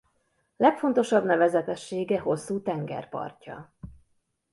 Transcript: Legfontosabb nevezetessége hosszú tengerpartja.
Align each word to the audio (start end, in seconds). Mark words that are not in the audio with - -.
Legfontosabb 0.57 1.25
nevezetessége 1.25 2.19
hosszú 2.19 2.61
tengerpartja. 2.61 3.73